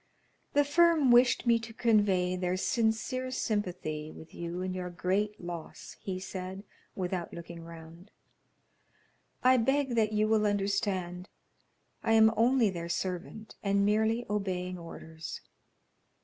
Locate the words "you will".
10.11-10.47